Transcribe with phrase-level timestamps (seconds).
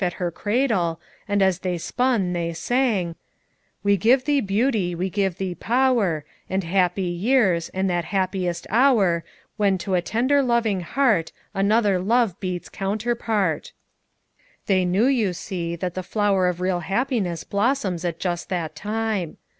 [0.03, 3.13] at her cradle, and as they spun they sang:"
[3.83, 6.25] 'We give thee beauty, we give thee power.
[6.49, 9.23] And happy years, and that happiest hour
[9.57, 13.73] ."When to a tender loving heart Another love beats counterpart."
[14.65, 17.43] FOUR MOTHERS AT CHAUTAUQUA 173 "They knew, you see, that the flower of real happiness
[17.43, 19.37] blossoms at just that time.